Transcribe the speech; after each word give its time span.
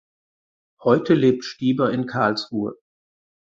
Heute 0.83 1.13
lebt 1.13 1.45
Stieber 1.45 1.91
in 1.93 2.07
Karlsruhe. 2.07 2.73